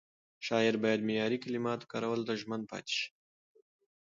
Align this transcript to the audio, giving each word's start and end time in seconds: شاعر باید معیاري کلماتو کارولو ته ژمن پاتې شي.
شاعر 0.47 0.75
باید 0.83 1.05
معیاري 1.07 1.37
کلماتو 1.45 1.89
کارولو 1.91 2.27
ته 2.27 2.33
ژمن 2.41 2.61
پاتې 2.71 2.93
شي. 2.99 3.07